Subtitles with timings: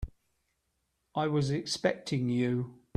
[1.13, 2.79] I was expecting you.